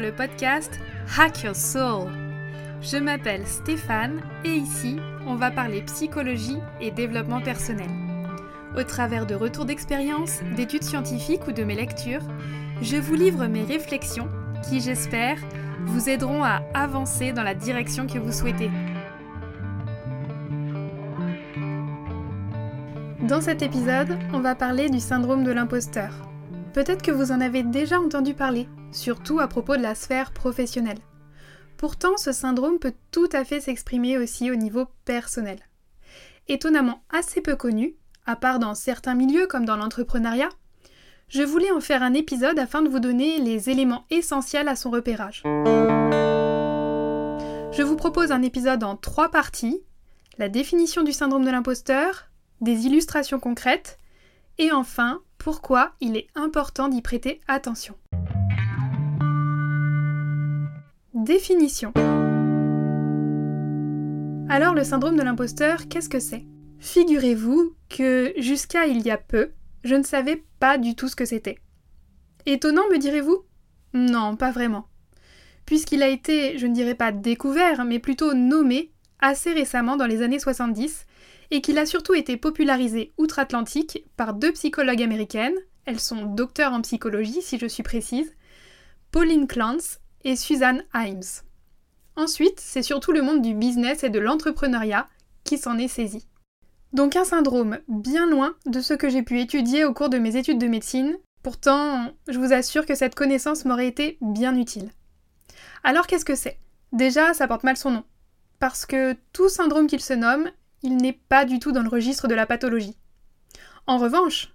le 0.00 0.12
podcast 0.12 0.78
Hack 1.18 1.42
Your 1.42 1.56
Soul. 1.56 2.10
Je 2.82 2.98
m'appelle 2.98 3.46
Stéphane 3.46 4.20
et 4.44 4.52
ici, 4.52 4.96
on 5.26 5.36
va 5.36 5.50
parler 5.50 5.80
psychologie 5.82 6.58
et 6.80 6.90
développement 6.90 7.40
personnel. 7.40 7.88
Au 8.76 8.82
travers 8.82 9.26
de 9.26 9.34
retours 9.34 9.64
d'expérience, 9.64 10.40
d'études 10.54 10.82
scientifiques 10.82 11.46
ou 11.46 11.52
de 11.52 11.64
mes 11.64 11.74
lectures, 11.74 12.20
je 12.82 12.96
vous 12.96 13.14
livre 13.14 13.46
mes 13.46 13.62
réflexions 13.62 14.28
qui, 14.68 14.80
j'espère, 14.80 15.38
vous 15.86 16.10
aideront 16.10 16.44
à 16.44 16.62
avancer 16.74 17.32
dans 17.32 17.44
la 17.44 17.54
direction 17.54 18.06
que 18.06 18.18
vous 18.18 18.32
souhaitez. 18.32 18.70
Dans 23.22 23.40
cet 23.40 23.62
épisode, 23.62 24.18
on 24.34 24.40
va 24.40 24.54
parler 24.54 24.90
du 24.90 25.00
syndrome 25.00 25.42
de 25.42 25.52
l'imposteur. 25.52 26.10
Peut-être 26.74 27.02
que 27.02 27.12
vous 27.12 27.32
en 27.32 27.40
avez 27.40 27.62
déjà 27.62 27.98
entendu 27.98 28.34
parler, 28.34 28.68
surtout 28.92 29.40
à 29.40 29.48
propos 29.48 29.76
de 29.76 29.82
la 29.82 29.94
sphère 29.94 30.32
professionnelle. 30.32 30.98
Pourtant, 31.76 32.16
ce 32.16 32.32
syndrome 32.32 32.78
peut 32.78 32.94
tout 33.10 33.28
à 33.32 33.44
fait 33.44 33.60
s'exprimer 33.60 34.16
aussi 34.16 34.50
au 34.50 34.54
niveau 34.54 34.86
personnel. 35.04 35.58
Étonnamment 36.48 37.02
assez 37.10 37.40
peu 37.40 37.56
connu, 37.56 37.96
à 38.24 38.36
part 38.36 38.58
dans 38.58 38.74
certains 38.74 39.14
milieux 39.14 39.46
comme 39.46 39.64
dans 39.64 39.76
l'entrepreneuriat, 39.76 40.48
je 41.28 41.42
voulais 41.42 41.72
en 41.72 41.80
faire 41.80 42.02
un 42.02 42.14
épisode 42.14 42.58
afin 42.58 42.82
de 42.82 42.88
vous 42.88 43.00
donner 43.00 43.40
les 43.40 43.68
éléments 43.68 44.06
essentiels 44.10 44.68
à 44.68 44.76
son 44.76 44.90
repérage. 44.90 45.42
Je 47.72 47.82
vous 47.82 47.96
propose 47.96 48.30
un 48.30 48.42
épisode 48.42 48.84
en 48.84 48.96
trois 48.96 49.30
parties, 49.30 49.82
la 50.38 50.48
définition 50.48 51.02
du 51.02 51.12
syndrome 51.12 51.44
de 51.44 51.50
l'imposteur, 51.50 52.28
des 52.60 52.86
illustrations 52.86 53.40
concrètes, 53.40 53.98
et 54.58 54.72
enfin, 54.72 55.20
pourquoi 55.36 55.92
il 56.00 56.16
est 56.16 56.28
important 56.34 56.88
d'y 56.88 57.02
prêter 57.02 57.40
attention. 57.48 57.96
Définition. 61.26 61.92
Alors 64.48 64.74
le 64.74 64.84
syndrome 64.84 65.16
de 65.16 65.22
l'imposteur, 65.22 65.88
qu'est-ce 65.88 66.08
que 66.08 66.20
c'est? 66.20 66.44
Figurez-vous 66.78 67.74
que 67.88 68.32
jusqu'à 68.36 68.86
il 68.86 69.04
y 69.04 69.10
a 69.10 69.18
peu, 69.18 69.50
je 69.82 69.96
ne 69.96 70.04
savais 70.04 70.44
pas 70.60 70.78
du 70.78 70.94
tout 70.94 71.08
ce 71.08 71.16
que 71.16 71.24
c'était. 71.24 71.58
Étonnant, 72.46 72.84
me 72.92 72.98
direz-vous? 72.98 73.44
Non, 73.92 74.36
pas 74.36 74.52
vraiment. 74.52 74.86
Puisqu'il 75.64 76.04
a 76.04 76.08
été, 76.08 76.58
je 76.58 76.66
ne 76.68 76.74
dirais 76.74 76.94
pas 76.94 77.10
découvert, 77.10 77.84
mais 77.84 77.98
plutôt 77.98 78.32
nommé 78.32 78.92
assez 79.18 79.52
récemment 79.52 79.96
dans 79.96 80.06
les 80.06 80.22
années 80.22 80.38
70 80.38 81.06
et 81.50 81.60
qu'il 81.60 81.78
a 81.78 81.86
surtout 81.86 82.14
été 82.14 82.36
popularisé 82.36 83.12
outre-Atlantique 83.18 84.04
par 84.16 84.32
deux 84.32 84.52
psychologues 84.52 85.02
américaines, 85.02 85.56
elles 85.86 85.98
sont 85.98 86.24
docteurs 86.24 86.72
en 86.72 86.82
psychologie 86.82 87.42
si 87.42 87.58
je 87.58 87.66
suis 87.66 87.82
précise, 87.82 88.32
Pauline 89.10 89.48
Clance 89.48 89.98
et 90.26 90.34
Suzanne 90.34 90.82
Himes. 90.92 91.22
Ensuite, 92.16 92.58
c'est 92.58 92.82
surtout 92.82 93.12
le 93.12 93.22
monde 93.22 93.42
du 93.42 93.54
business 93.54 94.02
et 94.02 94.10
de 94.10 94.18
l'entrepreneuriat 94.18 95.08
qui 95.44 95.56
s'en 95.56 95.78
est 95.78 95.88
saisi. 95.88 96.26
Donc 96.92 97.14
un 97.14 97.24
syndrome 97.24 97.78
bien 97.88 98.28
loin 98.28 98.56
de 98.66 98.80
ce 98.80 98.92
que 98.92 99.08
j'ai 99.08 99.22
pu 99.22 99.40
étudier 99.40 99.84
au 99.84 99.94
cours 99.94 100.08
de 100.08 100.18
mes 100.18 100.36
études 100.36 100.58
de 100.58 100.66
médecine, 100.66 101.16
pourtant 101.44 102.10
je 102.26 102.40
vous 102.40 102.52
assure 102.52 102.86
que 102.86 102.96
cette 102.96 103.14
connaissance 103.14 103.64
m'aurait 103.64 103.86
été 103.86 104.18
bien 104.20 104.56
utile. 104.56 104.90
Alors 105.84 106.08
qu'est-ce 106.08 106.24
que 106.24 106.34
c'est? 106.34 106.58
Déjà, 106.92 107.32
ça 107.32 107.46
porte 107.46 107.62
mal 107.62 107.76
son 107.76 107.92
nom, 107.92 108.04
parce 108.58 108.84
que 108.84 109.14
tout 109.32 109.48
syndrome 109.48 109.86
qu'il 109.86 110.02
se 110.02 110.12
nomme 110.12 110.50
il 110.82 110.96
n'est 110.96 111.20
pas 111.28 111.44
du 111.44 111.60
tout 111.60 111.72
dans 111.72 111.82
le 111.82 111.88
registre 111.88 112.26
de 112.26 112.34
la 112.34 112.46
pathologie. 112.46 112.96
En 113.86 113.98
revanche, 113.98 114.52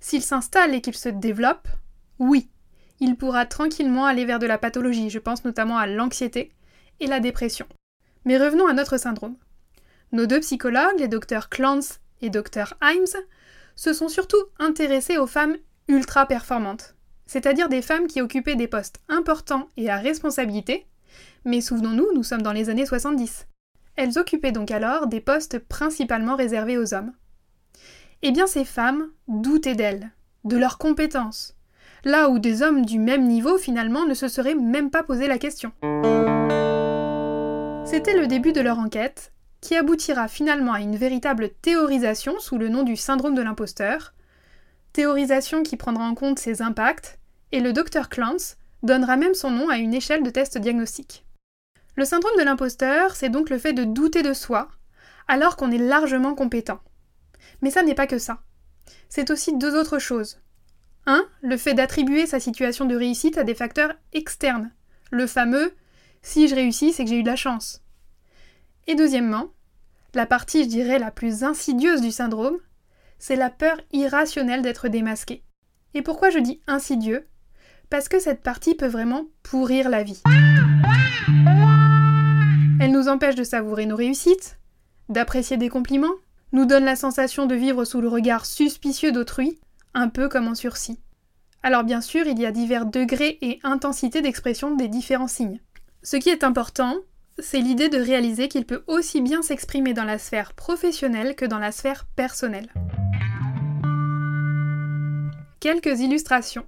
s'il 0.00 0.22
s'installe 0.22 0.74
et 0.74 0.80
qu'il 0.80 0.96
se 0.96 1.08
développe, 1.08 1.68
oui, 2.18 2.48
il 3.00 3.16
pourra 3.16 3.46
tranquillement 3.46 4.06
aller 4.06 4.24
vers 4.24 4.38
de 4.38 4.46
la 4.46 4.58
pathologie, 4.58 5.10
je 5.10 5.18
pense 5.18 5.44
notamment 5.44 5.78
à 5.78 5.86
l'anxiété 5.86 6.52
et 7.00 7.06
la 7.06 7.20
dépression. 7.20 7.66
Mais 8.24 8.38
revenons 8.38 8.66
à 8.66 8.72
notre 8.72 8.96
syndrome. 8.96 9.36
Nos 10.12 10.26
deux 10.26 10.40
psychologues, 10.40 10.98
les 10.98 11.08
docteurs 11.08 11.48
Clance 11.48 12.00
et 12.20 12.30
Dr 12.30 12.74
Himes, 12.82 13.20
se 13.76 13.92
sont 13.92 14.08
surtout 14.08 14.42
intéressés 14.58 15.18
aux 15.18 15.26
femmes 15.26 15.56
ultra 15.88 16.26
performantes, 16.26 16.94
c'est-à-dire 17.26 17.68
des 17.68 17.82
femmes 17.82 18.06
qui 18.06 18.20
occupaient 18.20 18.54
des 18.54 18.68
postes 18.68 19.00
importants 19.08 19.68
et 19.76 19.90
à 19.90 19.96
responsabilité, 19.96 20.86
mais 21.44 21.60
souvenons-nous, 21.60 22.14
nous 22.14 22.22
sommes 22.22 22.42
dans 22.42 22.52
les 22.52 22.70
années 22.70 22.86
70. 22.86 23.46
Elles 23.96 24.18
occupaient 24.18 24.52
donc 24.52 24.70
alors 24.70 25.06
des 25.06 25.20
postes 25.20 25.58
principalement 25.58 26.36
réservés 26.36 26.78
aux 26.78 26.94
hommes. 26.94 27.12
Eh 28.22 28.32
bien 28.32 28.46
ces 28.46 28.64
femmes 28.64 29.10
doutaient 29.28 29.74
d'elles, 29.74 30.10
de 30.44 30.56
leurs 30.56 30.78
compétences, 30.78 31.54
là 32.04 32.28
où 32.28 32.38
des 32.38 32.62
hommes 32.62 32.84
du 32.84 32.98
même 32.98 33.26
niveau 33.26 33.58
finalement 33.58 34.04
ne 34.04 34.14
se 34.14 34.28
seraient 34.28 34.54
même 34.54 34.90
pas 34.90 35.02
posé 35.02 35.26
la 35.26 35.38
question. 35.38 35.72
C'était 37.84 38.16
le 38.16 38.26
début 38.26 38.52
de 38.52 38.60
leur 38.60 38.78
enquête, 38.78 39.32
qui 39.60 39.76
aboutira 39.76 40.28
finalement 40.28 40.72
à 40.72 40.80
une 40.80 40.96
véritable 40.96 41.48
théorisation 41.48 42.38
sous 42.38 42.58
le 42.58 42.68
nom 42.68 42.82
du 42.82 42.96
syndrome 42.96 43.34
de 43.34 43.42
l'imposteur, 43.42 44.12
théorisation 44.92 45.62
qui 45.62 45.76
prendra 45.76 46.04
en 46.04 46.14
compte 46.14 46.38
ses 46.38 46.60
impacts, 46.60 47.18
et 47.52 47.60
le 47.60 47.72
docteur 47.72 48.08
Clance 48.08 48.56
donnera 48.82 49.16
même 49.16 49.34
son 49.34 49.50
nom 49.50 49.68
à 49.68 49.78
une 49.78 49.94
échelle 49.94 50.22
de 50.22 50.30
test 50.30 50.58
diagnostique. 50.58 51.24
Le 51.96 52.04
syndrome 52.04 52.36
de 52.38 52.44
l'imposteur, 52.44 53.16
c'est 53.16 53.28
donc 53.28 53.48
le 53.48 53.58
fait 53.58 53.72
de 53.72 53.84
douter 53.84 54.22
de 54.22 54.34
soi, 54.34 54.68
alors 55.28 55.56
qu'on 55.56 55.70
est 55.70 55.78
largement 55.78 56.34
compétent. 56.34 56.80
Mais 57.62 57.70
ça 57.70 57.82
n'est 57.82 57.94
pas 57.94 58.06
que 58.06 58.18
ça. 58.18 58.40
C'est 59.08 59.30
aussi 59.30 59.56
deux 59.56 59.74
autres 59.78 59.98
choses. 59.98 60.40
Un, 61.06 61.24
le 61.42 61.56
fait 61.56 61.74
d'attribuer 61.74 62.26
sa 62.26 62.40
situation 62.40 62.86
de 62.86 62.96
réussite 62.96 63.38
à 63.38 63.44
des 63.44 63.54
facteurs 63.54 63.94
externes. 64.12 64.70
Le 65.10 65.26
fameux 65.26 65.72
si 66.24 66.48
je 66.48 66.54
réussis, 66.54 66.92
c'est 66.92 67.04
que 67.04 67.10
j'ai 67.10 67.18
eu 67.18 67.22
de 67.22 67.28
la 67.28 67.36
chance. 67.36 67.82
Et 68.86 68.94
deuxièmement, 68.94 69.48
la 70.14 70.24
partie, 70.24 70.64
je 70.64 70.68
dirais, 70.68 70.98
la 70.98 71.10
plus 71.10 71.44
insidieuse 71.44 72.00
du 72.00 72.10
syndrome, 72.10 72.56
c'est 73.18 73.36
la 73.36 73.50
peur 73.50 73.76
irrationnelle 73.92 74.62
d'être 74.62 74.88
démasqué. 74.88 75.44
Et 75.92 76.00
pourquoi 76.00 76.30
je 76.30 76.38
dis 76.38 76.60
insidieux? 76.66 77.28
Parce 77.90 78.08
que 78.08 78.18
cette 78.18 78.42
partie 78.42 78.74
peut 78.74 78.88
vraiment 78.88 79.26
pourrir 79.42 79.90
la 79.90 80.02
vie. 80.02 80.22
Elle 82.80 82.92
nous 82.92 83.08
empêche 83.08 83.34
de 83.34 83.44
savourer 83.44 83.84
nos 83.84 83.96
réussites, 83.96 84.58
d'apprécier 85.10 85.58
des 85.58 85.68
compliments, 85.68 86.14
nous 86.52 86.64
donne 86.64 86.84
la 86.84 86.96
sensation 86.96 87.44
de 87.46 87.54
vivre 87.54 87.84
sous 87.84 88.00
le 88.00 88.08
regard 88.08 88.46
suspicieux 88.46 89.12
d'autrui, 89.12 89.58
un 89.94 90.08
peu 90.08 90.28
comme 90.28 90.48
en 90.48 90.54
sursis. 90.54 91.00
Alors 91.62 91.84
bien 91.84 92.00
sûr, 92.00 92.26
il 92.26 92.38
y 92.38 92.46
a 92.46 92.52
divers 92.52 92.86
degrés 92.86 93.38
et 93.40 93.58
intensités 93.62 94.20
d'expression 94.20 94.74
des 94.74 94.88
différents 94.88 95.28
signes. 95.28 95.60
Ce 96.02 96.16
qui 96.16 96.28
est 96.28 96.44
important, 96.44 96.96
c'est 97.38 97.60
l'idée 97.60 97.88
de 97.88 97.98
réaliser 97.98 98.48
qu'il 98.48 98.66
peut 98.66 98.84
aussi 98.86 99.20
bien 99.20 99.42
s'exprimer 99.42 99.94
dans 99.94 100.04
la 100.04 100.18
sphère 100.18 100.52
professionnelle 100.52 101.34
que 101.34 101.46
dans 101.46 101.58
la 101.58 101.72
sphère 101.72 102.04
personnelle. 102.16 102.68
Quelques 105.60 106.00
illustrations. 106.00 106.66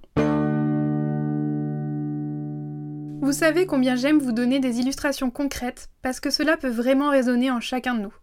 Vous 3.21 3.33
savez 3.33 3.65
combien 3.65 3.95
j'aime 3.95 4.19
vous 4.19 4.31
donner 4.31 4.59
des 4.59 4.79
illustrations 4.79 5.29
concrètes 5.29 5.89
parce 6.01 6.19
que 6.19 6.29
cela 6.29 6.57
peut 6.57 6.69
vraiment 6.69 7.09
résonner 7.09 7.51
en 7.51 7.59
chacun 7.59 7.93
de 7.93 8.01
nous. 8.01 8.13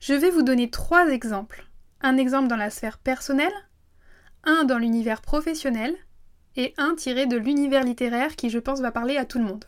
Je 0.00 0.12
vais 0.12 0.30
vous 0.30 0.42
donner 0.42 0.70
trois 0.70 1.08
exemples. 1.08 1.66
Un 2.02 2.16
exemple 2.16 2.48
dans 2.48 2.56
la 2.56 2.70
sphère 2.70 2.98
personnelle, 2.98 3.52
un 4.44 4.64
dans 4.64 4.78
l'univers 4.78 5.20
professionnel 5.20 5.94
et 6.56 6.74
un 6.78 6.94
tiré 6.94 7.26
de 7.26 7.36
l'univers 7.36 7.84
littéraire 7.84 8.36
qui 8.36 8.50
je 8.50 8.58
pense 8.58 8.80
va 8.80 8.90
parler 8.90 9.16
à 9.16 9.24
tout 9.24 9.38
le 9.38 9.44
monde. 9.44 9.64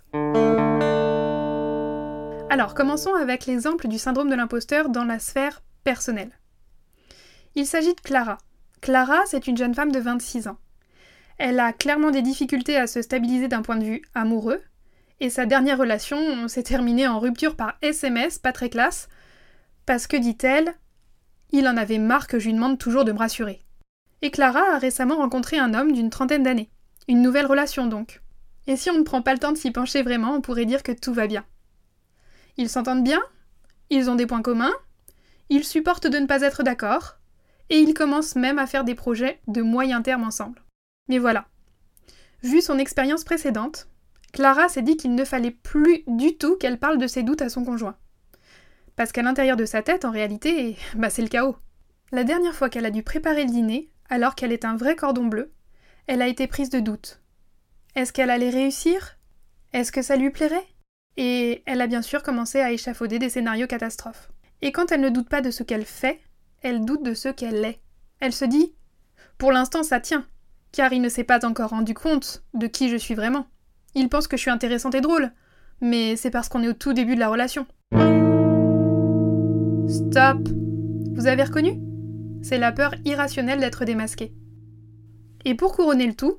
Alors 2.50 2.74
commençons 2.74 3.14
avec 3.14 3.46
l'exemple 3.46 3.88
du 3.88 3.98
syndrome 3.98 4.28
de 4.28 4.34
l'imposteur 4.34 4.88
dans 4.88 5.04
la 5.04 5.18
sphère 5.18 5.62
personnelle. 5.84 6.32
Il 7.54 7.66
s'agit 7.66 7.94
de 7.94 8.00
Clara. 8.00 8.38
Clara, 8.80 9.20
c'est 9.26 9.46
une 9.46 9.56
jeune 9.56 9.74
femme 9.74 9.92
de 9.92 10.00
26 10.00 10.48
ans. 10.48 10.58
Elle 11.38 11.60
a 11.60 11.72
clairement 11.72 12.10
des 12.10 12.22
difficultés 12.22 12.76
à 12.76 12.86
se 12.86 13.02
stabiliser 13.02 13.48
d'un 13.48 13.62
point 13.62 13.76
de 13.76 13.84
vue 13.84 14.02
amoureux, 14.14 14.60
et 15.20 15.30
sa 15.30 15.46
dernière 15.46 15.78
relation 15.78 16.48
s'est 16.48 16.62
terminée 16.62 17.06
en 17.06 17.18
rupture 17.18 17.56
par 17.56 17.76
SMS, 17.82 18.38
pas 18.38 18.52
très 18.52 18.68
classe, 18.70 19.08
parce 19.86 20.06
que, 20.06 20.16
dit-elle, 20.16 20.74
il 21.50 21.66
en 21.66 21.76
avait 21.76 21.98
marre 21.98 22.26
que 22.26 22.38
je 22.38 22.46
lui 22.46 22.54
demande 22.54 22.78
toujours 22.78 23.04
de 23.04 23.12
me 23.12 23.18
rassurer. 23.18 23.60
Et 24.22 24.30
Clara 24.30 24.62
a 24.74 24.78
récemment 24.78 25.16
rencontré 25.16 25.58
un 25.58 25.74
homme 25.74 25.92
d'une 25.92 26.10
trentaine 26.10 26.42
d'années. 26.42 26.70
Une 27.08 27.22
nouvelle 27.22 27.46
relation 27.46 27.86
donc. 27.86 28.20
Et 28.66 28.76
si 28.76 28.90
on 28.90 28.98
ne 28.98 29.02
prend 29.02 29.22
pas 29.22 29.32
le 29.32 29.38
temps 29.38 29.52
de 29.52 29.58
s'y 29.58 29.70
pencher 29.70 30.02
vraiment, 30.02 30.34
on 30.34 30.40
pourrait 30.40 30.66
dire 30.66 30.82
que 30.82 30.92
tout 30.92 31.14
va 31.14 31.26
bien. 31.26 31.44
Ils 32.56 32.68
s'entendent 32.68 33.04
bien, 33.04 33.20
ils 33.88 34.10
ont 34.10 34.14
des 34.14 34.26
points 34.26 34.42
communs, 34.42 34.74
ils 35.48 35.64
supportent 35.64 36.06
de 36.06 36.18
ne 36.18 36.26
pas 36.26 36.42
être 36.42 36.62
d'accord, 36.62 37.16
et 37.70 37.78
ils 37.78 37.94
commencent 37.94 38.36
même 38.36 38.58
à 38.58 38.66
faire 38.66 38.84
des 38.84 38.94
projets 38.94 39.40
de 39.48 39.62
moyen 39.62 40.02
terme 40.02 40.24
ensemble. 40.24 40.62
Mais 41.08 41.18
voilà. 41.18 41.46
Vu 42.42 42.60
son 42.60 42.78
expérience 42.78 43.24
précédente, 43.24 43.88
Clara 44.32 44.68
s'est 44.68 44.82
dit 44.82 44.96
qu'il 44.96 45.14
ne 45.14 45.24
fallait 45.24 45.50
plus 45.50 46.04
du 46.06 46.36
tout 46.36 46.56
qu'elle 46.56 46.78
parle 46.78 46.98
de 46.98 47.06
ses 47.06 47.22
doutes 47.22 47.42
à 47.42 47.48
son 47.48 47.64
conjoint. 47.64 47.96
Parce 48.96 49.12
qu'à 49.12 49.22
l'intérieur 49.22 49.56
de 49.56 49.64
sa 49.64 49.82
tête, 49.82 50.04
en 50.04 50.10
réalité, 50.10 50.76
bah 50.94 51.10
c'est 51.10 51.22
le 51.22 51.28
chaos. 51.28 51.56
La 52.12 52.24
dernière 52.24 52.54
fois 52.54 52.68
qu'elle 52.68 52.86
a 52.86 52.90
dû 52.90 53.02
préparer 53.02 53.44
le 53.44 53.50
dîner, 53.50 53.89
alors 54.10 54.34
qu'elle 54.34 54.52
est 54.52 54.64
un 54.64 54.76
vrai 54.76 54.96
cordon 54.96 55.26
bleu, 55.26 55.52
elle 56.06 56.20
a 56.20 56.26
été 56.26 56.46
prise 56.46 56.68
de 56.68 56.80
doute. 56.80 57.22
Est-ce 57.94 58.12
qu'elle 58.12 58.30
allait 58.30 58.50
réussir? 58.50 59.16
Est-ce 59.72 59.92
que 59.92 60.02
ça 60.02 60.16
lui 60.16 60.30
plairait? 60.30 60.66
Et 61.16 61.62
elle 61.66 61.80
a 61.80 61.86
bien 61.86 62.02
sûr 62.02 62.22
commencé 62.22 62.60
à 62.60 62.72
échafauder 62.72 63.18
des 63.18 63.30
scénarios 63.30 63.66
catastrophes. 63.66 64.30
Et 64.62 64.72
quand 64.72 64.92
elle 64.92 65.00
ne 65.00 65.08
doute 65.08 65.28
pas 65.28 65.40
de 65.40 65.50
ce 65.50 65.62
qu'elle 65.62 65.84
fait, 65.84 66.20
elle 66.62 66.84
doute 66.84 67.02
de 67.04 67.14
ce 67.14 67.28
qu'elle 67.28 67.64
est. 67.64 67.80
Elle 68.20 68.32
se 68.32 68.44
dit 68.44 68.74
Pour 69.38 69.52
l'instant, 69.52 69.82
ça 69.82 70.00
tient, 70.00 70.26
car 70.72 70.92
il 70.92 71.00
ne 71.00 71.08
s'est 71.08 71.24
pas 71.24 71.46
encore 71.46 71.70
rendu 71.70 71.94
compte 71.94 72.44
de 72.54 72.66
qui 72.66 72.88
je 72.90 72.96
suis 72.96 73.14
vraiment. 73.14 73.46
Il 73.94 74.08
pense 74.08 74.28
que 74.28 74.36
je 74.36 74.42
suis 74.42 74.50
intéressante 74.50 74.94
et 74.94 75.00
drôle, 75.00 75.32
mais 75.80 76.16
c'est 76.16 76.30
parce 76.30 76.48
qu'on 76.48 76.62
est 76.62 76.68
au 76.68 76.74
tout 76.74 76.92
début 76.92 77.14
de 77.14 77.20
la 77.20 77.28
relation. 77.28 77.66
Stop 79.88 80.48
Vous 81.14 81.26
avez 81.26 81.42
reconnu? 81.42 81.89
C'est 82.42 82.58
la 82.58 82.72
peur 82.72 82.94
irrationnelle 83.04 83.60
d'être 83.60 83.84
démasqué. 83.84 84.32
Et 85.44 85.54
pour 85.54 85.72
couronner 85.72 86.06
le 86.06 86.14
tout, 86.14 86.38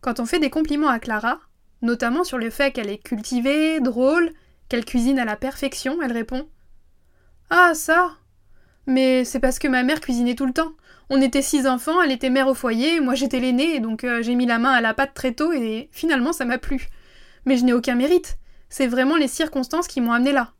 quand 0.00 0.20
on 0.20 0.26
fait 0.26 0.38
des 0.38 0.50
compliments 0.50 0.88
à 0.88 0.98
Clara, 0.98 1.40
notamment 1.80 2.24
sur 2.24 2.38
le 2.38 2.50
fait 2.50 2.72
qu'elle 2.72 2.90
est 2.90 3.02
cultivée, 3.02 3.80
drôle, 3.80 4.30
qu'elle 4.68 4.84
cuisine 4.84 5.18
à 5.18 5.24
la 5.24 5.36
perfection, 5.36 6.00
elle 6.02 6.12
répond 6.12 6.48
Ah, 7.50 7.72
ça 7.74 8.12
Mais 8.86 9.24
c'est 9.24 9.40
parce 9.40 9.58
que 9.58 9.68
ma 9.68 9.82
mère 9.82 10.00
cuisinait 10.00 10.34
tout 10.34 10.46
le 10.46 10.52
temps. 10.52 10.72
On 11.10 11.20
était 11.20 11.42
six 11.42 11.66
enfants, 11.66 12.00
elle 12.02 12.12
était 12.12 12.30
mère 12.30 12.48
au 12.48 12.54
foyer, 12.54 13.00
moi 13.00 13.14
j'étais 13.14 13.40
l'aînée, 13.40 13.80
donc 13.80 14.04
euh, 14.04 14.22
j'ai 14.22 14.34
mis 14.34 14.46
la 14.46 14.58
main 14.58 14.70
à 14.70 14.80
la 14.80 14.94
pâte 14.94 15.12
très 15.14 15.32
tôt 15.32 15.52
et 15.52 15.88
finalement 15.92 16.32
ça 16.32 16.44
m'a 16.44 16.58
plu. 16.58 16.88
Mais 17.44 17.56
je 17.56 17.64
n'ai 17.64 17.72
aucun 17.72 17.96
mérite. 17.96 18.38
C'est 18.68 18.86
vraiment 18.86 19.16
les 19.16 19.28
circonstances 19.28 19.88
qui 19.88 20.00
m'ont 20.00 20.12
amené 20.12 20.32
là. 20.32 20.52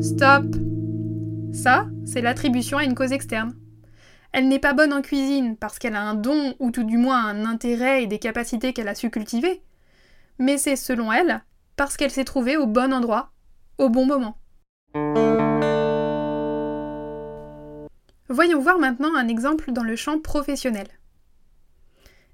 Stop 0.00 0.75
Ça, 1.52 1.86
c'est 2.04 2.20
l'attribution 2.20 2.78
à 2.78 2.84
une 2.84 2.94
cause 2.94 3.12
externe. 3.12 3.56
Elle 4.32 4.48
n'est 4.48 4.58
pas 4.58 4.74
bonne 4.74 4.92
en 4.92 5.02
cuisine 5.02 5.56
parce 5.56 5.78
qu'elle 5.78 5.96
a 5.96 6.02
un 6.02 6.14
don 6.14 6.54
ou 6.58 6.70
tout 6.70 6.84
du 6.84 6.98
moins 6.98 7.24
un 7.24 7.44
intérêt 7.44 8.02
et 8.02 8.06
des 8.06 8.18
capacités 8.18 8.72
qu'elle 8.72 8.88
a 8.88 8.94
su 8.94 9.10
cultiver, 9.10 9.62
mais 10.38 10.58
c'est 10.58 10.76
selon 10.76 11.12
elle 11.12 11.42
parce 11.76 11.96
qu'elle 11.96 12.10
s'est 12.10 12.24
trouvée 12.24 12.56
au 12.56 12.66
bon 12.66 12.92
endroit, 12.92 13.32
au 13.78 13.88
bon 13.88 14.06
moment. 14.06 14.38
Voyons 18.28 18.60
voir 18.60 18.78
maintenant 18.78 19.14
un 19.14 19.28
exemple 19.28 19.72
dans 19.72 19.84
le 19.84 19.96
champ 19.96 20.18
professionnel. 20.18 20.88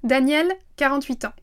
Daniel, 0.03 0.51
48 0.77 1.27
ans. 1.27 1.35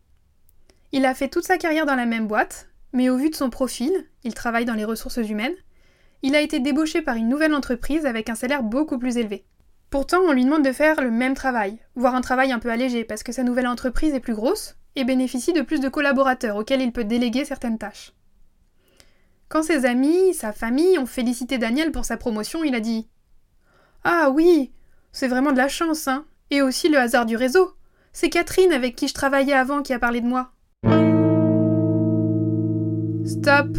Il 0.92 1.06
a 1.06 1.14
fait 1.14 1.30
toute 1.30 1.46
sa 1.46 1.58
carrière 1.58 1.86
dans 1.86 1.96
la 1.96 2.06
même 2.06 2.28
boîte, 2.28 2.70
mais 2.94 3.10
au 3.10 3.18
vu 3.18 3.30
de 3.30 3.36
son 3.36 3.50
profil, 3.50 3.92
il 4.24 4.34
travaille 4.34 4.66
dans 4.66 4.74
les 4.74 4.86
ressources 4.86 5.18
humaines, 5.18 5.56
il 6.22 6.36
a 6.36 6.42
été 6.42 6.60
débauché 6.60 7.02
par 7.02 7.16
une 7.16 7.30
nouvelle 7.30 7.54
entreprise 7.54 8.06
avec 8.06 8.30
un 8.30 8.36
salaire 8.36 8.64
beaucoup 8.64 8.98
plus 8.98 9.18
élevé. 9.18 9.46
Pourtant, 9.90 10.20
on 10.28 10.34
lui 10.34 10.46
demande 10.46 10.66
de 10.66 10.72
faire 10.72 11.02
le 11.02 11.12
même 11.12 11.34
travail, 11.34 11.80
voire 11.96 12.14
un 12.14 12.22
travail 12.22 12.52
un 12.52 12.60
peu 12.60 12.70
allégé, 12.70 13.04
parce 13.04 13.24
que 13.24 13.32
sa 13.32 13.44
nouvelle 13.44 13.68
entreprise 13.68 14.14
est 14.14 14.20
plus 14.20 14.36
grosse 14.36 14.76
et 14.96 15.04
bénéficie 15.04 15.54
de 15.54 15.62
plus 15.62 15.80
de 15.80 15.90
collaborateurs 15.90 16.58
auxquels 16.58 16.82
il 16.82 16.92
peut 16.92 17.04
déléguer 17.04 17.46
certaines 17.46 17.78
tâches. 17.78 18.14
Quand 19.48 19.64
ses 19.64 19.86
amis, 19.86 20.34
sa 20.36 20.54
famille 20.54 21.00
ont 21.00 21.08
félicité 21.08 21.58
Daniel 21.58 21.92
pour 21.92 22.06
sa 22.06 22.18
promotion, 22.18 22.64
il 22.64 22.76
a 22.76 22.80
dit 22.80 23.10
Ah 24.04 24.30
oui, 24.32 24.72
c'est 25.12 25.28
vraiment 25.28 25.52
de 25.52 25.58
la 25.58 25.70
chance, 25.70 26.08
hein, 26.08 26.26
et 26.52 26.62
aussi 26.62 26.88
le 26.88 27.00
hasard 27.00 27.26
du 27.26 27.36
réseau. 27.36 27.74
C'est 28.14 28.30
Catherine 28.30 28.72
avec 28.72 28.96
qui 28.96 29.08
je 29.08 29.14
travaillais 29.16 29.54
avant 29.54 29.82
qui 29.82 29.94
a 29.94 30.00
parlé 30.00 30.22
de 30.22 30.28
moi. 30.28 30.52
Stop 33.26 33.78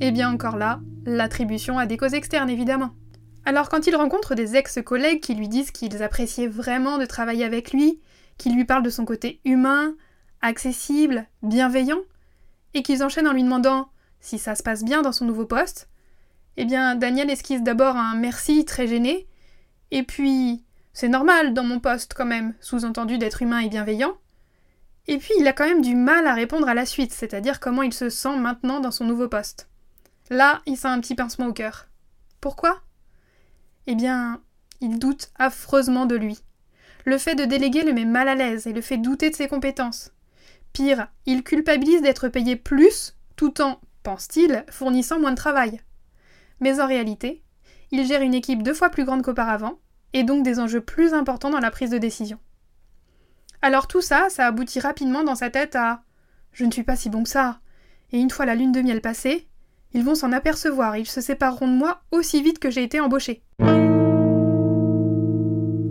Eh 0.00 0.10
bien 0.10 0.32
encore 0.32 0.56
là, 0.56 0.80
l'attribution 1.16 1.78
à 1.78 1.86
des 1.86 1.96
causes 1.96 2.14
externes 2.14 2.50
évidemment. 2.50 2.90
Alors 3.44 3.68
quand 3.68 3.86
il 3.86 3.96
rencontre 3.96 4.34
des 4.34 4.56
ex-collègues 4.56 5.20
qui 5.20 5.34
lui 5.34 5.48
disent 5.48 5.70
qu'ils 5.70 6.02
appréciaient 6.02 6.46
vraiment 6.46 6.98
de 6.98 7.06
travailler 7.06 7.44
avec 7.44 7.72
lui, 7.72 8.00
qui 8.38 8.50
lui 8.50 8.64
parlent 8.64 8.82
de 8.82 8.90
son 8.90 9.04
côté 9.04 9.40
humain, 9.44 9.94
accessible, 10.42 11.26
bienveillant, 11.42 12.00
et 12.74 12.82
qu'ils 12.82 13.02
enchaînent 13.02 13.28
en 13.28 13.32
lui 13.32 13.42
demandant 13.42 13.90
si 14.20 14.38
ça 14.38 14.54
se 14.54 14.62
passe 14.62 14.84
bien 14.84 15.02
dans 15.02 15.12
son 15.12 15.24
nouveau 15.24 15.46
poste, 15.46 15.88
eh 16.56 16.64
bien 16.64 16.94
Daniel 16.94 17.30
esquisse 17.30 17.62
d'abord 17.62 17.96
un 17.96 18.14
merci 18.14 18.64
très 18.64 18.86
gêné, 18.86 19.26
et 19.90 20.02
puis 20.02 20.64
c'est 20.92 21.08
normal 21.08 21.54
dans 21.54 21.64
mon 21.64 21.80
poste 21.80 22.14
quand 22.14 22.26
même, 22.26 22.54
sous-entendu 22.60 23.18
d'être 23.18 23.42
humain 23.42 23.60
et 23.60 23.68
bienveillant, 23.68 24.14
et 25.06 25.18
puis 25.18 25.32
il 25.38 25.48
a 25.48 25.52
quand 25.52 25.66
même 25.66 25.82
du 25.82 25.96
mal 25.96 26.26
à 26.26 26.34
répondre 26.34 26.68
à 26.68 26.74
la 26.74 26.86
suite, 26.86 27.12
c'est-à-dire 27.12 27.58
comment 27.58 27.82
il 27.82 27.94
se 27.94 28.10
sent 28.10 28.36
maintenant 28.36 28.80
dans 28.80 28.90
son 28.90 29.04
nouveau 29.04 29.28
poste. 29.28 29.68
Là, 30.30 30.62
il 30.66 30.76
sent 30.76 30.88
un 30.88 31.00
petit 31.00 31.16
pincement 31.16 31.48
au 31.48 31.52
cœur. 31.52 31.88
Pourquoi? 32.40 32.80
Eh 33.86 33.96
bien, 33.96 34.40
il 34.80 34.98
doute 34.98 35.30
affreusement 35.36 36.06
de 36.06 36.14
lui. 36.14 36.38
Le 37.04 37.18
fait 37.18 37.34
de 37.34 37.44
déléguer 37.44 37.82
le 37.82 37.92
met 37.92 38.04
mal 38.04 38.28
à 38.28 38.36
l'aise 38.36 38.66
et 38.66 38.72
le 38.72 38.80
fait 38.80 38.98
douter 38.98 39.30
de 39.30 39.34
ses 39.34 39.48
compétences. 39.48 40.12
Pire, 40.72 41.08
il 41.26 41.42
culpabilise 41.42 42.02
d'être 42.02 42.28
payé 42.28 42.54
plus 42.54 43.16
tout 43.34 43.60
en, 43.60 43.80
pense-t-il, 44.02 44.64
fournissant 44.70 45.18
moins 45.18 45.32
de 45.32 45.36
travail. 45.36 45.80
Mais 46.60 46.80
en 46.80 46.86
réalité, 46.86 47.42
il 47.90 48.06
gère 48.06 48.22
une 48.22 48.34
équipe 48.34 48.62
deux 48.62 48.74
fois 48.74 48.90
plus 48.90 49.04
grande 49.04 49.22
qu'auparavant, 49.22 49.80
et 50.12 50.24
donc 50.24 50.44
des 50.44 50.60
enjeux 50.60 50.80
plus 50.80 51.12
importants 51.12 51.50
dans 51.50 51.60
la 51.60 51.70
prise 51.70 51.90
de 51.90 51.98
décision. 51.98 52.38
Alors 53.62 53.88
tout 53.88 54.00
ça, 54.00 54.28
ça 54.30 54.46
aboutit 54.46 54.80
rapidement 54.80 55.24
dans 55.24 55.34
sa 55.34 55.50
tête 55.50 55.74
à 55.74 56.02
Je 56.52 56.64
ne 56.64 56.70
suis 56.70 56.84
pas 56.84 56.96
si 56.96 57.10
bon 57.10 57.24
que 57.24 57.28
ça. 57.28 57.60
Et 58.12 58.18
une 58.18 58.30
fois 58.30 58.46
la 58.46 58.54
lune 58.54 58.72
de 58.72 58.80
miel 58.80 59.00
passée, 59.00 59.48
ils 59.92 60.04
vont 60.04 60.14
s'en 60.14 60.32
apercevoir, 60.32 60.96
ils 60.96 61.06
se 61.06 61.20
sépareront 61.20 61.68
de 61.68 61.76
moi 61.76 62.02
aussi 62.10 62.42
vite 62.42 62.58
que 62.58 62.70
j'ai 62.70 62.82
été 62.82 63.00
embauché. 63.00 63.42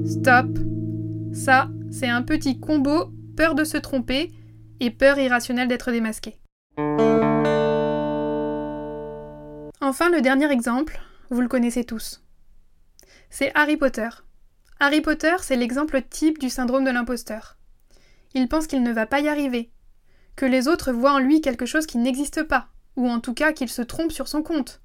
Stop. 0.06 0.60
Ça, 1.34 1.70
c'est 1.92 2.08
un 2.08 2.22
petit 2.22 2.60
combo 2.60 3.12
peur 3.36 3.56
de 3.56 3.64
se 3.64 3.78
tromper 3.78 4.32
et 4.80 4.92
peur 4.92 5.20
irrationnelle 5.20 5.68
d'être 5.68 5.92
démasqué. 5.92 6.40
Enfin, 9.82 10.10
le 10.10 10.22
dernier 10.22 10.52
exemple, 10.52 11.00
vous 11.30 11.42
le 11.42 11.48
connaissez 11.48 11.84
tous. 11.84 12.24
C'est 13.30 13.52
Harry 13.56 13.78
Potter. 13.78 14.10
Harry 14.80 15.02
Potter, 15.02 15.36
c'est 15.42 15.56
l'exemple 15.56 16.02
type 16.02 16.40
du 16.40 16.50
syndrome 16.50 16.86
de 16.86 16.92
l'imposteur. 16.92 17.58
Il 18.34 18.48
pense 18.48 18.68
qu'il 18.68 18.82
ne 18.82 18.94
va 18.94 19.06
pas 19.06 19.20
y 19.20 19.28
arriver, 19.28 19.72
que 20.36 20.46
les 20.46 20.68
autres 20.68 20.92
voient 20.92 21.14
en 21.14 21.20
lui 21.20 21.42
quelque 21.42 21.66
chose 21.66 21.86
qui 21.86 21.98
n'existe 21.98 22.44
pas, 22.44 22.70
ou 23.00 23.10
en 23.10 23.22
tout 23.22 23.34
cas 23.34 23.54
qu'il 23.54 23.70
se 23.70 23.82
trompe 23.82 24.12
sur 24.12 24.28
son 24.28 24.44
compte. 24.44 24.82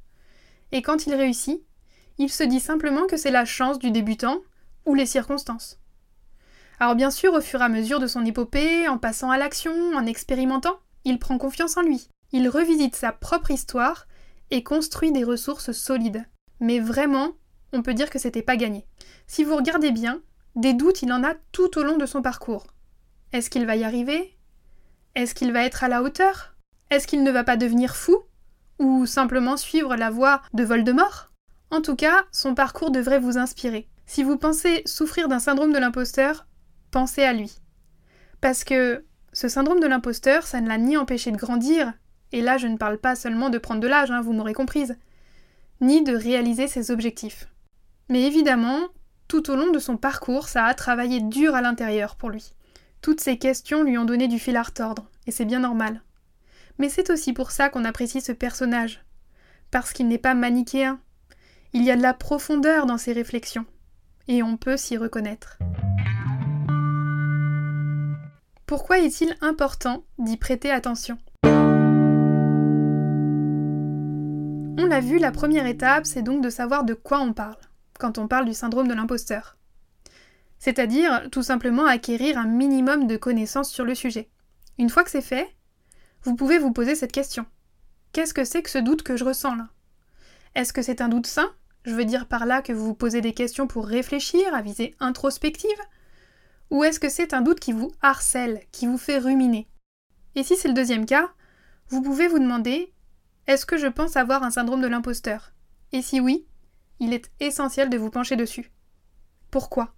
Et 0.70 0.82
quand 0.82 1.06
il 1.06 1.14
réussit, 1.14 1.60
il 2.16 2.30
se 2.30 2.44
dit 2.44 2.60
simplement 2.60 3.06
que 3.06 3.16
c'est 3.16 3.32
la 3.32 3.44
chance 3.44 3.80
du 3.80 3.90
débutant 3.90 4.38
ou 4.86 4.94
les 4.94 5.04
circonstances. 5.04 5.80
Alors 6.78 6.94
bien 6.94 7.10
sûr, 7.10 7.34
au 7.34 7.40
fur 7.40 7.60
et 7.60 7.64
à 7.64 7.68
mesure 7.68 7.98
de 7.98 8.06
son 8.06 8.24
épopée, 8.24 8.86
en 8.86 8.98
passant 8.98 9.32
à 9.32 9.36
l'action, 9.36 9.74
en 9.96 10.06
expérimentant, 10.06 10.78
il 11.04 11.18
prend 11.18 11.38
confiance 11.38 11.76
en 11.76 11.82
lui. 11.82 12.08
Il 12.30 12.48
revisite 12.48 12.94
sa 12.94 13.10
propre 13.10 13.50
histoire 13.50 14.06
et 14.52 14.62
construit 14.62 15.10
des 15.10 15.24
ressources 15.24 15.72
solides. 15.72 16.24
Mais 16.60 16.78
vraiment, 16.78 17.32
on 17.72 17.82
peut 17.82 17.94
dire 17.94 18.10
que 18.10 18.20
c'était 18.20 18.42
pas 18.42 18.56
gagné. 18.56 18.86
Si 19.26 19.42
vous 19.42 19.56
regardez 19.56 19.90
bien, 19.90 20.22
des 20.54 20.72
doutes 20.72 21.02
il 21.02 21.12
en 21.12 21.24
a 21.24 21.34
tout 21.50 21.78
au 21.78 21.82
long 21.82 21.96
de 21.96 22.06
son 22.06 22.22
parcours. 22.22 22.68
Est-ce 23.32 23.50
qu'il 23.50 23.66
va 23.66 23.74
y 23.74 23.82
arriver? 23.82 24.38
Est-ce 25.16 25.34
qu'il 25.34 25.52
va 25.52 25.64
être 25.64 25.82
à 25.82 25.88
la 25.88 26.00
hauteur? 26.00 26.53
Est-ce 26.94 27.06
qu'il 27.06 27.22
ne 27.22 27.30
va 27.30 27.44
pas 27.44 27.56
devenir 27.56 27.96
fou 27.96 28.16
Ou 28.78 29.06
simplement 29.06 29.56
suivre 29.56 29.96
la 29.96 30.10
voie 30.10 30.42
de 30.52 30.64
Voldemort? 30.64 31.30
En 31.70 31.80
tout 31.80 31.96
cas, 31.96 32.24
son 32.30 32.54
parcours 32.54 32.90
devrait 32.90 33.18
vous 33.18 33.36
inspirer. 33.36 33.88
Si 34.06 34.22
vous 34.22 34.36
pensez 34.36 34.82
souffrir 34.86 35.28
d'un 35.28 35.40
syndrome 35.40 35.72
de 35.72 35.78
l'imposteur, 35.78 36.46
pensez 36.90 37.22
à 37.22 37.32
lui. 37.32 37.58
Parce 38.40 38.62
que 38.62 39.04
ce 39.32 39.48
syndrome 39.48 39.80
de 39.80 39.86
l'imposteur, 39.86 40.44
ça 40.44 40.60
ne 40.60 40.68
l'a 40.68 40.78
ni 40.78 40.96
empêché 40.96 41.32
de 41.32 41.36
grandir, 41.36 41.92
et 42.30 42.42
là 42.42 42.58
je 42.58 42.68
ne 42.68 42.76
parle 42.76 42.98
pas 42.98 43.16
seulement 43.16 43.50
de 43.50 43.58
prendre 43.58 43.80
de 43.80 43.88
l'âge, 43.88 44.12
hein, 44.12 44.20
vous 44.20 44.32
m'aurez 44.32 44.52
comprise, 44.52 44.96
ni 45.80 46.04
de 46.04 46.14
réaliser 46.14 46.68
ses 46.68 46.92
objectifs. 46.92 47.48
Mais 48.08 48.22
évidemment, 48.22 48.78
tout 49.26 49.50
au 49.50 49.56
long 49.56 49.72
de 49.72 49.78
son 49.80 49.96
parcours, 49.96 50.48
ça 50.48 50.66
a 50.66 50.74
travaillé 50.74 51.20
dur 51.20 51.56
à 51.56 51.62
l'intérieur 51.62 52.14
pour 52.14 52.30
lui. 52.30 52.52
Toutes 53.00 53.20
ces 53.20 53.38
questions 53.38 53.82
lui 53.82 53.98
ont 53.98 54.04
donné 54.04 54.28
du 54.28 54.38
fil 54.38 54.56
à 54.56 54.62
retordre, 54.62 55.10
et 55.26 55.32
c'est 55.32 55.44
bien 55.44 55.60
normal. 55.60 56.02
Mais 56.78 56.88
c'est 56.88 57.10
aussi 57.10 57.32
pour 57.32 57.50
ça 57.50 57.68
qu'on 57.68 57.84
apprécie 57.84 58.20
ce 58.20 58.32
personnage, 58.32 59.04
parce 59.70 59.92
qu'il 59.92 60.08
n'est 60.08 60.18
pas 60.18 60.34
manichéen. 60.34 61.00
Il 61.72 61.84
y 61.84 61.90
a 61.90 61.96
de 61.96 62.02
la 62.02 62.14
profondeur 62.14 62.86
dans 62.86 62.98
ses 62.98 63.12
réflexions, 63.12 63.66
et 64.28 64.42
on 64.42 64.56
peut 64.56 64.76
s'y 64.76 64.96
reconnaître. 64.96 65.58
Pourquoi 68.66 68.98
est-il 68.98 69.36
important 69.40 70.04
d'y 70.18 70.36
prêter 70.36 70.70
attention? 70.70 71.18
On 74.76 74.86
l'a 74.86 75.00
vu, 75.00 75.18
la 75.18 75.30
première 75.32 75.66
étape, 75.66 76.06
c'est 76.06 76.22
donc 76.22 76.42
de 76.42 76.50
savoir 76.50 76.84
de 76.84 76.94
quoi 76.94 77.20
on 77.20 77.32
parle, 77.32 77.56
quand 77.98 78.18
on 78.18 78.26
parle 78.26 78.46
du 78.46 78.54
syndrome 78.54 78.88
de 78.88 78.94
l'imposteur. 78.94 79.56
C'est-à-dire 80.58 81.28
tout 81.30 81.42
simplement 81.42 81.86
acquérir 81.86 82.38
un 82.38 82.46
minimum 82.46 83.06
de 83.06 83.16
connaissances 83.16 83.70
sur 83.70 83.84
le 83.84 83.94
sujet. 83.94 84.28
Une 84.78 84.90
fois 84.90 85.04
que 85.04 85.10
c'est 85.10 85.20
fait, 85.20 85.53
vous 86.24 86.36
pouvez 86.36 86.58
vous 86.58 86.72
poser 86.72 86.94
cette 86.94 87.12
question. 87.12 87.46
Qu'est-ce 88.12 88.34
que 88.34 88.44
c'est 88.44 88.62
que 88.62 88.70
ce 88.70 88.78
doute 88.78 89.02
que 89.02 89.16
je 89.16 89.24
ressens 89.24 89.54
là? 89.54 89.68
Est-ce 90.54 90.72
que 90.72 90.82
c'est 90.82 91.00
un 91.00 91.08
doute 91.08 91.26
sain? 91.26 91.52
Je 91.84 91.94
veux 91.94 92.04
dire 92.04 92.26
par 92.26 92.46
là 92.46 92.62
que 92.62 92.72
vous 92.72 92.86
vous 92.86 92.94
posez 92.94 93.20
des 93.20 93.34
questions 93.34 93.66
pour 93.66 93.86
réfléchir, 93.86 94.54
à 94.54 94.62
visée 94.62 94.94
introspective? 95.00 95.78
Ou 96.70 96.84
est-ce 96.84 97.00
que 97.00 97.10
c'est 97.10 97.34
un 97.34 97.42
doute 97.42 97.60
qui 97.60 97.72
vous 97.72 97.92
harcèle, 98.00 98.62
qui 98.72 98.86
vous 98.86 98.98
fait 98.98 99.18
ruminer? 99.18 99.68
Et 100.34 100.42
si 100.42 100.56
c'est 100.56 100.68
le 100.68 100.74
deuxième 100.74 101.06
cas, 101.06 101.30
vous 101.88 102.00
pouvez 102.00 102.26
vous 102.26 102.38
demander 102.38 102.92
est-ce 103.46 103.66
que 103.66 103.76
je 103.76 103.86
pense 103.86 104.16
avoir 104.16 104.42
un 104.42 104.50
syndrome 104.50 104.80
de 104.80 104.86
l'imposteur? 104.86 105.52
Et 105.92 106.00
si 106.00 106.20
oui, 106.20 106.46
il 107.00 107.12
est 107.12 107.30
essentiel 107.40 107.90
de 107.90 107.98
vous 107.98 108.10
pencher 108.10 108.36
dessus. 108.36 108.72
Pourquoi? 109.50 109.94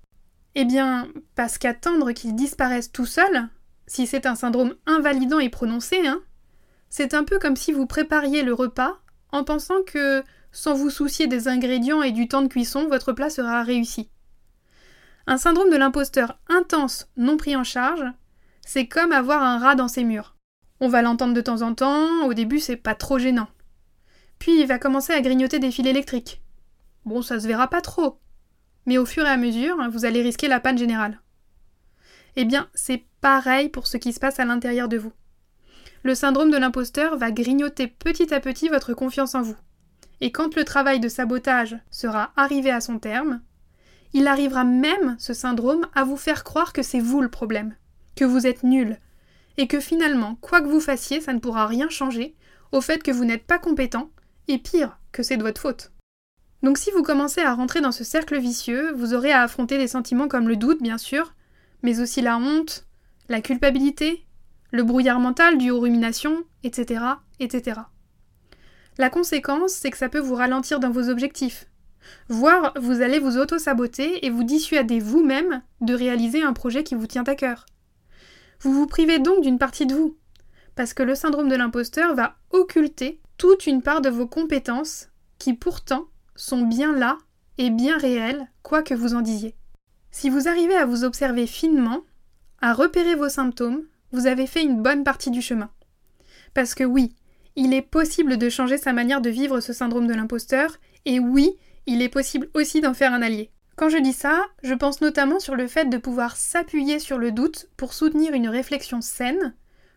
Eh 0.57 0.65
bien, 0.65 1.09
parce 1.35 1.59
qu'attendre 1.59 2.13
qu'il 2.13 2.35
disparaisse 2.35 2.91
tout 2.91 3.07
seul, 3.07 3.49
si 3.87 4.07
c'est 4.07 4.27
un 4.27 4.35
syndrome 4.35 4.75
invalidant 4.87 5.39
et 5.39 5.49
prononcé, 5.49 6.07
hein, 6.07 6.21
c'est 6.89 7.15
un 7.15 7.25
peu 7.25 7.39
comme 7.39 7.57
si 7.57 7.73
vous 7.73 7.87
prépariez 7.87 8.43
le 8.43 8.55
repas 8.55 8.99
en 9.33 9.45
pensant 9.45 9.83
que, 9.85 10.23
sans 10.53 10.75
vous 10.75 10.91
soucier 10.91 11.27
des 11.27 11.49
ingrédients 11.49 12.03
et 12.03 12.13
du 12.13 12.29
temps 12.29 12.43
de 12.43 12.49
cuisson, 12.49 12.89
votre 12.89 13.13
plat 13.13 13.31
sera 13.31 13.63
réussi. 13.63 14.09
Un 15.27 15.39
syndrome 15.39 15.71
de 15.71 15.77
l'imposteur 15.77 16.39
intense 16.49 17.09
non 17.17 17.37
pris 17.37 17.57
en 17.57 17.65
charge, 17.65 18.05
c'est 18.65 18.87
comme 18.87 19.13
avoir 19.13 19.43
un 19.43 19.59
rat 19.59 19.75
dans 19.75 19.89
ses 19.89 20.05
murs. 20.05 20.37
On 20.81 20.89
va 20.89 21.03
l'entendre 21.03 21.35
de 21.35 21.41
temps 21.41 21.63
en 21.63 21.75
temps, 21.75 22.25
au 22.25 22.35
début 22.35 22.61
c'est 22.61 22.77
pas 22.77 22.95
trop 22.95 23.19
gênant. 23.19 23.49
Puis 24.39 24.61
il 24.61 24.67
va 24.67 24.79
commencer 24.79 25.13
à 25.13 25.21
grignoter 25.21 25.59
des 25.59 25.71
fils 25.71 25.87
électriques. 25.87 26.43
Bon, 27.05 27.23
ça 27.23 27.41
se 27.41 27.47
verra 27.47 27.69
pas 27.69 27.81
trop. 27.81 28.19
Mais 28.85 28.99
au 28.99 29.07
fur 29.07 29.25
et 29.25 29.29
à 29.29 29.37
mesure, 29.37 29.77
vous 29.91 30.05
allez 30.05 30.23
risquer 30.23 30.49
la 30.49 30.61
panne 30.61 30.79
générale. 30.79 31.21
Eh 32.37 32.45
bien, 32.45 32.69
c'est 32.75 33.05
pareil 33.21 33.71
pour 33.71 33.87
ce 33.87 33.97
qui 33.97 34.13
se 34.13 34.21
passe 34.21 34.39
à 34.39 34.45
l'intérieur 34.45 34.89
de 34.89 34.99
vous. 34.99 35.13
Le 36.03 36.15
syndrome 36.15 36.51
de 36.51 36.59
l'imposteur 36.59 37.17
va 37.17 37.31
grignoter 37.31 37.89
petit 37.89 38.33
à 38.33 38.41
petit 38.41 38.69
votre 38.69 38.95
confiance 38.95 39.35
en 39.35 39.43
vous. 39.43 39.57
Et 40.21 40.31
quand 40.33 40.55
le 40.55 40.65
travail 40.65 41.01
de 41.01 41.09
sabotage 41.09 41.77
sera 41.91 42.33
arrivé 42.37 42.71
à 42.71 42.81
son 42.81 42.99
terme, 42.99 43.41
il 44.13 44.29
arrivera 44.29 44.65
même, 44.65 45.17
ce 45.19 45.35
syndrome, 45.35 45.87
à 45.95 46.05
vous 46.05 46.17
faire 46.17 46.45
croire 46.45 46.73
que 46.73 46.83
c'est 46.83 47.01
vous 47.01 47.21
le 47.21 47.29
problème, 47.29 47.75
que 48.15 48.25
vous 48.25 48.47
êtes 48.47 48.63
nul, 48.63 48.99
et 49.57 49.67
que 49.67 49.81
finalement, 49.81 50.37
quoi 50.37 50.61
que 50.61 50.69
vous 50.69 50.81
fassiez, 50.81 51.21
ça 51.21 51.33
ne 51.33 51.39
pourra 51.39 51.67
rien 51.67 51.89
changer 51.89 52.35
au 52.73 52.81
fait 52.81 53.03
que 53.03 53.11
vous 53.11 53.25
n'êtes 53.25 53.47
pas 53.47 53.59
compétent, 53.59 54.11
et 54.49 54.59
pire, 54.59 54.99
que 55.13 55.23
c'est 55.23 55.37
de 55.37 55.43
votre 55.43 55.61
faute. 55.61 55.93
Donc 56.63 56.79
si 56.79 56.91
vous 56.91 57.03
commencez 57.03 57.43
à 57.43 57.55
rentrer 57.55 57.81
dans 57.81 57.93
ce 57.93 58.05
cercle 58.05 58.39
vicieux, 58.39 58.93
vous 58.93 59.15
aurez 59.15 59.33
à 59.33 59.43
affronter 59.43 59.79
des 59.79 59.89
sentiments 59.89 60.29
comme 60.29 60.49
le 60.49 60.57
doute, 60.57 60.83
bien 60.83 60.99
sûr, 60.99 61.35
mais 61.87 62.01
aussi 62.01 62.21
la 62.21 62.37
honte, 62.37 62.85
la 63.29 63.41
culpabilité, 63.41 64.27
le 64.73 64.83
brouillard 64.83 65.21
mental 65.21 65.57
dû 65.57 65.71
aux 65.71 65.79
ruminations, 65.79 66.43
etc., 66.65 67.01
etc. 67.39 67.83
La 68.99 69.09
conséquence, 69.09 69.71
c'est 69.71 69.93
que 69.93 69.97
ça 69.97 70.09
peut 70.09 70.19
vous 70.19 70.35
ralentir 70.35 70.81
dans 70.81 70.91
vos 70.91 71.09
objectifs, 71.09 71.71
voire 72.29 72.75
vous 72.77 73.03
allez 73.03 73.21
vous 73.21 73.39
auto-saboter 73.39 74.27
et 74.27 74.31
vous 74.31 74.43
dissuader 74.43 74.99
vous-même 74.99 75.63
de 75.81 75.95
réaliser 75.95 76.43
un 76.43 76.55
projet 76.55 76.83
qui 76.83 76.97
vous 76.97 77.07
tient 77.07 77.23
à 77.23 77.37
cœur. 77.37 77.67
Vous 78.63 78.73
vous 78.73 78.89
privez 78.89 79.21
donc 79.21 79.43
d'une 79.43 79.59
partie 79.59 79.87
de 79.87 79.95
vous, 79.95 80.19
parce 80.75 80.93
que 80.93 81.05
le 81.05 81.15
syndrome 81.15 81.49
de 81.49 81.55
l'imposteur 81.55 82.17
va 82.17 82.35
occulter 82.51 83.21
toute 83.39 83.69
une 83.69 83.83
part 83.83 84.01
de 84.01 84.11
vos 84.11 84.27
compétences 84.27 85.09
qui 85.39 85.55
pourtant 85.55 86.09
sont 86.35 86.63
bien 86.63 86.93
là 86.93 87.17
et 87.59 87.71
bien 87.71 87.97
réelles, 87.97 88.51
quoi 88.65 88.83
que 88.83 88.95
vous 88.95 89.15
en 89.15 89.21
disiez. 89.21 89.55
Si 90.11 90.31
vous 90.31 90.49
arrivez 90.49 90.77
à 90.77 90.87
vous 90.87 91.05
observer 91.05 91.47
finement, 91.47 92.01
à 92.61 92.73
repérer 92.73 93.15
vos 93.15 93.29
symptômes, 93.29 93.83
vous 94.13 94.27
avez 94.27 94.47
fait 94.47 94.63
une 94.63 94.83
bonne 94.83 95.05
partie 95.05 95.31
du 95.31 95.43
chemin. 95.43 95.71
Parce 96.55 96.75
que 96.75 96.85
oui, 96.85 97.15
il 97.55 97.75
est 97.75 97.83
possible 97.83 98.37
de 98.37 98.49
changer 98.49 98.79
sa 98.79 98.93
manière 98.93 99.21
de 99.21 99.31
vivre 99.31 99.61
ce 99.61 99.73
syndrome 99.73 100.07
de 100.07 100.15
l'imposteur, 100.15 100.77
et 101.05 101.21
oui, 101.21 101.57
il 101.87 102.03
est 102.03 102.09
possible 102.09 102.49
aussi 102.55 102.81
d'en 102.81 102.95
faire 102.95 103.13
un 103.13 103.23
allié. 103.23 103.51
Quand 103.77 103.91
je 103.91 103.99
dis 103.99 104.15
ça, 104.15 104.43
je 104.63 104.73
pense 104.73 105.03
notamment 105.03 105.39
sur 105.39 105.55
le 105.55 105.67
fait 105.67 105.85
de 105.91 105.99
pouvoir 105.99 106.37
s'appuyer 106.37 106.99
sur 106.99 107.19
le 107.19 107.31
doute 107.31 107.69
pour 107.77 107.93
soutenir 107.93 108.33
une 108.33 108.49
réflexion 108.49 109.03
saine, 109.03 109.55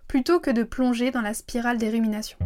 plutôt 0.08 0.40
que 0.40 0.52
de 0.52 0.64
plonger 0.64 1.12
dans 1.12 1.22
la 1.22 1.34
spirale 1.34 1.78
des 1.78 1.90
ruminations. 1.90 2.38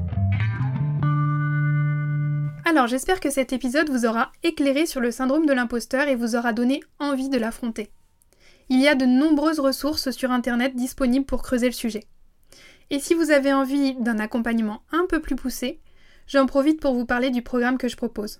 Alors 2.66 2.88
j'espère 2.88 3.20
que 3.20 3.30
cet 3.30 3.52
épisode 3.52 3.90
vous 3.90 4.06
aura 4.06 4.32
éclairé 4.42 4.86
sur 4.86 5.02
le 5.02 5.12
syndrome 5.12 5.46
de 5.46 5.52
l'imposteur 5.52 6.08
et 6.08 6.16
vous 6.16 6.36
aura 6.36 6.54
donné 6.54 6.82
envie 6.98 7.28
de 7.28 7.38
l'affronter. 7.38 7.92
Il 8.70 8.80
y 8.80 8.88
a 8.88 8.96
de 8.96 9.06
nombreuses 9.06 9.60
ressources 9.60 10.12
sur 10.12 10.32
Internet 10.32 10.74
disponibles 10.74 11.26
pour 11.26 11.44
creuser 11.44 11.66
le 11.66 11.74
sujet. 11.74 12.06
Et 12.90 13.00
si 13.00 13.16
vous 13.16 13.32
avez 13.32 13.52
envie 13.52 13.96
d'un 13.96 14.18
accompagnement 14.18 14.82
un 14.94 15.06
peu 15.08 15.20
plus 15.20 15.36
poussé, 15.36 15.82
j'en 16.26 16.46
profite 16.46 16.80
pour 16.80 16.94
vous 16.94 17.06
parler 17.06 17.32
du 17.32 17.42
programme 17.42 17.78
que 17.78 17.90
je 17.90 17.98
propose. 17.98 18.40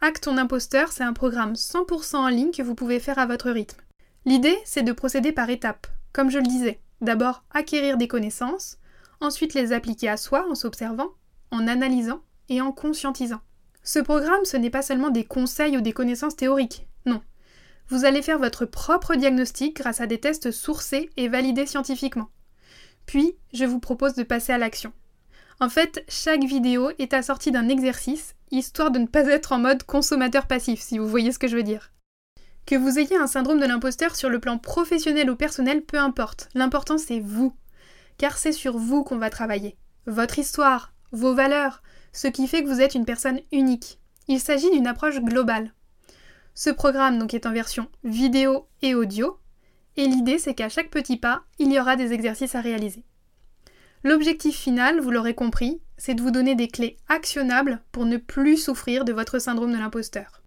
Acte 0.00 0.24
ton 0.24 0.38
imposteur, 0.38 0.90
c'est 0.90 1.04
un 1.04 1.12
programme 1.12 1.52
100% 1.52 2.16
en 2.16 2.28
ligne 2.28 2.52
que 2.52 2.62
vous 2.62 2.74
pouvez 2.74 3.00
faire 3.00 3.18
à 3.18 3.26
votre 3.26 3.50
rythme. 3.50 3.80
L'idée, 4.24 4.56
c'est 4.64 4.82
de 4.82 4.92
procéder 4.92 5.32
par 5.32 5.50
étapes, 5.50 5.88
comme 6.14 6.30
je 6.30 6.38
le 6.38 6.46
disais. 6.46 6.80
D'abord, 7.02 7.44
acquérir 7.50 7.98
des 7.98 8.08
connaissances, 8.08 8.78
ensuite 9.20 9.52
les 9.52 9.72
appliquer 9.72 10.08
à 10.08 10.16
soi 10.16 10.46
en 10.48 10.54
s'observant, 10.54 11.10
en 11.50 11.68
analysant 11.68 12.22
et 12.48 12.62
en 12.62 12.72
conscientisant. 12.72 13.40
Ce 13.88 13.98
programme, 13.98 14.44
ce 14.44 14.58
n'est 14.58 14.68
pas 14.68 14.82
seulement 14.82 15.08
des 15.08 15.24
conseils 15.24 15.78
ou 15.78 15.80
des 15.80 15.94
connaissances 15.94 16.36
théoriques, 16.36 16.86
non. 17.06 17.22
Vous 17.88 18.04
allez 18.04 18.20
faire 18.20 18.38
votre 18.38 18.66
propre 18.66 19.14
diagnostic 19.14 19.76
grâce 19.76 20.02
à 20.02 20.06
des 20.06 20.20
tests 20.20 20.50
sourcés 20.50 21.08
et 21.16 21.28
validés 21.28 21.64
scientifiquement. 21.64 22.28
Puis, 23.06 23.32
je 23.54 23.64
vous 23.64 23.78
propose 23.80 24.12
de 24.12 24.24
passer 24.24 24.52
à 24.52 24.58
l'action. 24.58 24.92
En 25.58 25.70
fait, 25.70 26.04
chaque 26.06 26.44
vidéo 26.44 26.90
est 26.98 27.14
assortie 27.14 27.50
d'un 27.50 27.70
exercice, 27.70 28.34
histoire 28.50 28.90
de 28.90 28.98
ne 28.98 29.06
pas 29.06 29.24
être 29.24 29.52
en 29.52 29.58
mode 29.58 29.84
consommateur 29.84 30.46
passif, 30.46 30.82
si 30.82 30.98
vous 30.98 31.08
voyez 31.08 31.32
ce 31.32 31.38
que 31.38 31.48
je 31.48 31.56
veux 31.56 31.62
dire. 31.62 31.90
Que 32.66 32.76
vous 32.76 32.98
ayez 32.98 33.16
un 33.16 33.26
syndrome 33.26 33.58
de 33.58 33.64
l'imposteur 33.64 34.16
sur 34.16 34.28
le 34.28 34.38
plan 34.38 34.58
professionnel 34.58 35.30
ou 35.30 35.34
personnel, 35.34 35.82
peu 35.82 35.96
importe. 35.96 36.50
L'important, 36.52 36.98
c'est 36.98 37.20
vous. 37.20 37.56
Car 38.18 38.36
c'est 38.36 38.52
sur 38.52 38.76
vous 38.76 39.02
qu'on 39.02 39.16
va 39.16 39.30
travailler. 39.30 39.78
Votre 40.04 40.38
histoire, 40.38 40.92
vos 41.12 41.34
valeurs, 41.34 41.82
ce 42.12 42.28
qui 42.28 42.46
fait 42.46 42.62
que 42.62 42.68
vous 42.68 42.80
êtes 42.80 42.94
une 42.94 43.04
personne 43.04 43.40
unique. 43.52 43.98
Il 44.26 44.40
s'agit 44.40 44.70
d'une 44.70 44.86
approche 44.86 45.20
globale. 45.20 45.72
Ce 46.54 46.70
programme 46.70 47.18
donc 47.18 47.34
est 47.34 47.46
en 47.46 47.52
version 47.52 47.88
vidéo 48.04 48.66
et 48.82 48.94
audio, 48.94 49.38
et 49.96 50.06
l'idée 50.06 50.38
c'est 50.38 50.54
qu'à 50.54 50.68
chaque 50.68 50.90
petit 50.90 51.16
pas, 51.16 51.42
il 51.58 51.72
y 51.72 51.78
aura 51.78 51.96
des 51.96 52.12
exercices 52.12 52.54
à 52.54 52.60
réaliser. 52.60 53.04
L'objectif 54.04 54.56
final, 54.56 55.00
vous 55.00 55.10
l'aurez 55.10 55.34
compris, 55.34 55.80
c'est 55.96 56.14
de 56.14 56.22
vous 56.22 56.30
donner 56.30 56.54
des 56.54 56.68
clés 56.68 56.96
actionnables 57.08 57.80
pour 57.90 58.06
ne 58.06 58.16
plus 58.16 58.56
souffrir 58.56 59.04
de 59.04 59.12
votre 59.12 59.38
syndrome 59.38 59.72
de 59.72 59.78
l'imposteur. 59.78 60.42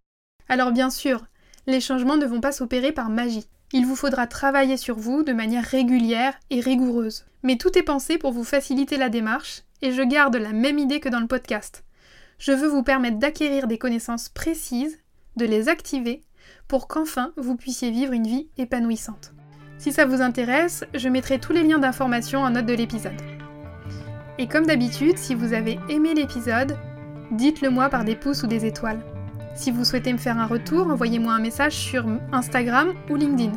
Alors 0.48 0.72
bien 0.72 0.90
sûr, 0.90 1.26
les 1.68 1.82
changements 1.82 2.18
ne 2.18 2.26
vont 2.26 2.42
pas 2.42 2.52
s'opérer 2.52 2.92
par 2.92 3.10
magie. 3.10 3.48
Il 3.74 3.86
vous 3.86 3.96
faudra 3.96 4.28
travailler 4.28 4.78
sur 4.78 4.98
vous 4.98 5.24
de 5.24 5.34
manière 5.34 5.64
régulière 5.64 6.34
et 6.50 6.60
rigoureuse. 6.60 7.26
Mais 7.44 7.58
tout 7.58 7.78
est 7.78 7.84
pensé 7.84 8.18
pour 8.18 8.32
vous 8.32 8.44
faciliter 8.44 8.98
la 8.98 9.10
démarche 9.10 9.64
et 9.82 9.92
je 9.92 10.02
garde 10.02 10.36
la 10.36 10.54
même 10.54 10.78
idée 10.78 11.00
que 11.00 11.10
dans 11.10 11.20
le 11.20 11.28
podcast. 11.28 11.84
Je 12.40 12.52
veux 12.52 12.68
vous 12.68 12.84
permettre 12.84 13.20
d'acquérir 13.20 13.68
des 13.68 13.78
connaissances 13.78 14.30
précises, 14.30 15.00
de 15.36 15.46
les 15.46 15.70
activer, 15.70 16.22
pour 16.68 16.88
qu'enfin 16.88 17.34
vous 17.38 17.56
puissiez 17.56 17.92
vivre 17.92 18.14
une 18.14 18.28
vie 18.28 18.50
épanouissante. 18.58 19.34
Si 19.78 19.92
ça 19.92 20.06
vous 20.06 20.22
intéresse, 20.22 20.84
je 20.94 21.10
mettrai 21.10 21.40
tous 21.40 21.54
les 21.54 21.64
liens 21.64 21.80
d'information 21.80 22.40
en 22.42 22.52
note 22.52 22.66
de 22.66 22.74
l'épisode. 22.74 23.20
Et 24.38 24.48
comme 24.48 24.66
d'habitude, 24.66 25.18
si 25.18 25.36
vous 25.36 25.54
avez 25.54 25.80
aimé 25.90 26.14
l'épisode, 26.14 26.78
dites-le 27.32 27.70
moi 27.70 27.90
par 27.90 28.04
des 28.04 28.16
pouces 28.16 28.44
ou 28.44 28.48
des 28.48 28.66
étoiles. 28.66 29.02
Si 29.56 29.70
vous 29.70 29.84
souhaitez 29.84 30.14
me 30.14 30.18
faire 30.18 30.38
un 30.38 30.46
retour, 30.46 30.88
envoyez-moi 30.88 31.34
un 31.34 31.42
message 31.42 31.74
sur 31.74 32.06
Instagram 32.32 32.94
ou 33.10 33.16
LinkedIn. 33.16 33.52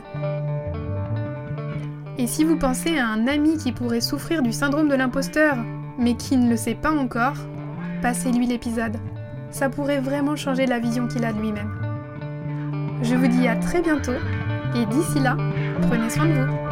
Et 2.18 2.26
si 2.26 2.44
vous 2.44 2.58
pensez 2.58 2.98
à 2.98 3.08
un 3.08 3.26
ami 3.26 3.56
qui 3.56 3.72
pourrait 3.72 4.00
souffrir 4.00 4.42
du 4.42 4.52
syndrome 4.52 4.88
de 4.88 4.94
l'imposteur 4.94 5.56
mais 5.98 6.14
qui 6.14 6.36
ne 6.36 6.50
le 6.50 6.56
sait 6.56 6.74
pas 6.74 6.92
encore, 6.92 7.36
passez-lui 8.02 8.46
l'épisode. 8.46 8.96
Ça 9.50 9.68
pourrait 9.68 10.00
vraiment 10.00 10.36
changer 10.36 10.66
la 10.66 10.78
vision 10.78 11.06
qu'il 11.06 11.24
a 11.24 11.32
de 11.32 11.40
lui-même. 11.40 11.70
Je 13.02 13.14
vous 13.14 13.26
dis 13.28 13.46
à 13.46 13.56
très 13.56 13.82
bientôt 13.82 14.12
et 14.74 14.86
d'ici 14.86 15.20
là, 15.20 15.36
prenez 15.82 16.10
soin 16.10 16.26
de 16.26 16.32
vous. 16.32 16.63